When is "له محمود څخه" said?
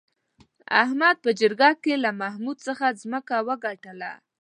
2.03-2.85